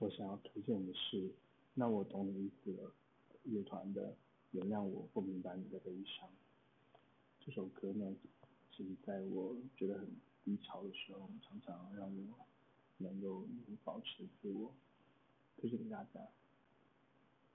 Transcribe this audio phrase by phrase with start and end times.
[0.00, 1.28] 我想要推荐的是
[1.74, 2.84] 《那我懂你意思了》
[3.42, 4.10] 乐团的
[4.52, 6.28] 《原谅我不明白你的悲伤》。
[7.44, 8.14] 这首歌呢，
[8.70, 10.06] 是在我觉得很
[10.44, 12.46] 低潮的时候，常常让我
[12.98, 13.44] 能够
[13.82, 14.72] 保持自我，
[15.56, 16.20] 推荐给大家。